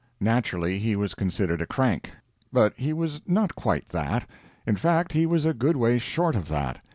[0.19, 2.09] Naturally, he was considered a crank.
[2.51, 4.27] But he was not quite that.
[4.65, 6.81] In fact, he was a good way short of that.